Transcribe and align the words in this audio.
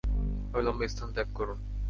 অবিলম্বে 0.53 0.85
স্থান 0.91 1.09
ত্যাগ 1.15 1.29
করুন। 1.37 1.59